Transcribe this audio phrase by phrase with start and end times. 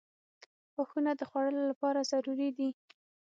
[0.73, 2.69] •غاښونه د خوړلو لپاره ضروري دي.